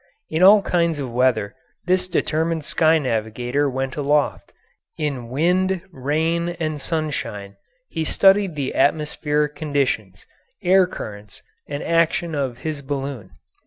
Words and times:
In 0.31 0.41
all 0.41 0.63
kinds 0.63 0.97
of 0.97 1.11
weather 1.13 1.53
this 1.85 2.07
determined 2.07 2.65
sky 2.65 2.97
navigator 2.97 3.69
went 3.69 3.95
aloft; 3.95 4.51
in 4.97 5.29
wind, 5.29 5.83
rain, 5.91 6.57
and 6.59 6.81
sunshine 6.81 7.55
he 7.87 8.03
studied 8.03 8.55
the 8.55 8.73
atmospheric 8.73 9.55
conditions, 9.55 10.25
air 10.63 10.87
currents, 10.87 11.43
and 11.69 11.83
the 11.83 11.87
action 11.89 12.33
of 12.33 12.57
his 12.65 12.81
balloon. 12.81 13.29